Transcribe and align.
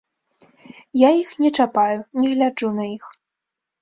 Я 1.01 1.09
іх 1.21 1.29
не 1.43 1.49
чапаю, 1.57 1.99
не 2.23 2.27
гляджу 2.35 2.75
на 2.79 2.85
іх. 2.97 3.03